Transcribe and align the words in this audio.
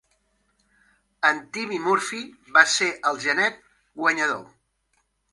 En 1.27 1.41
Timmy 1.57 1.77
Murphy 1.87 2.21
va 2.55 2.63
ser 2.75 2.87
el 3.09 3.19
genet 3.25 3.61
guanyador. 4.05 4.41